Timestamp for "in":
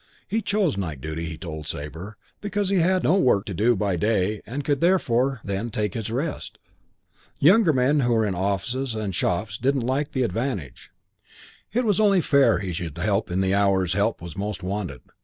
8.25-8.33, 13.29-13.41